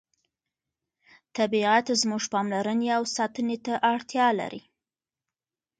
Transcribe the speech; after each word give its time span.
طبیعت 1.37 1.85
زموږ 2.01 2.23
پاملرنې 2.33 2.89
او 2.97 3.03
ساتنې 3.15 3.57
ته 3.65 3.73
اړتیا 3.93 4.27
لري 4.39 4.63